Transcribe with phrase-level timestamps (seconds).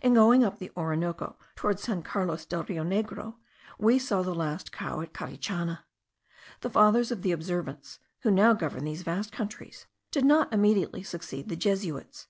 [0.00, 3.34] In going up the Orinoco, toward San Carlos del Rio Negro,
[3.78, 5.84] we saw the last cow at Carichana.
[6.62, 11.50] The Fathers of the Observance, who now govern these vast countries, did not immediately succeed
[11.50, 12.28] the Jesuits.